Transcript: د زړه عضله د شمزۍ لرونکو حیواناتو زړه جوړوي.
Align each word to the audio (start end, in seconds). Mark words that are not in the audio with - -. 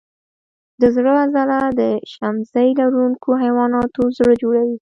د 0.81 0.83
زړه 0.95 1.11
عضله 1.21 1.59
د 1.79 1.81
شمزۍ 2.11 2.69
لرونکو 2.81 3.29
حیواناتو 3.43 4.01
زړه 4.17 4.33
جوړوي. 4.41 4.75